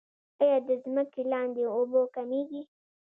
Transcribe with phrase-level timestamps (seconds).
[0.41, 2.61] آیا د ځمکې لاندې اوبه کمیږي؟